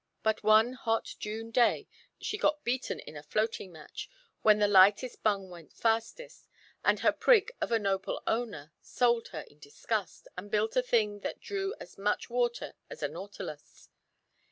But 0.23 0.41
one 0.41 0.73
hot 0.73 1.13
June 1.19 1.51
day 1.51 1.87
she 2.19 2.35
got 2.35 2.63
beaten 2.63 2.99
in 3.01 3.15
a 3.15 3.21
floating 3.21 3.71
match, 3.71 4.09
when 4.41 4.57
the 4.57 4.67
lightest 4.67 5.21
bung 5.21 5.51
went 5.51 5.73
fastest, 5.73 6.47
and 6.83 7.01
her 7.01 7.11
prig 7.11 7.51
of 7.61 7.71
a 7.71 7.77
"noble 7.77 8.23
owner" 8.25 8.73
sold 8.81 9.27
her 9.27 9.41
in 9.41 9.59
disgust, 9.59 10.27
and 10.35 10.49
built 10.49 10.75
a 10.75 10.81
thing 10.81 11.19
that 11.19 11.39
drew 11.39 11.75
as 11.79 11.99
much 11.99 12.31
water 12.31 12.73
as 12.89 13.03
a 13.03 13.07
nautilus. 13.07 13.89